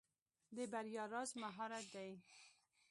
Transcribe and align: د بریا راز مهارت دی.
د 0.55 0.57
بریا 0.71 1.03
راز 1.13 1.31
مهارت 1.41 1.85
دی. 1.93 2.11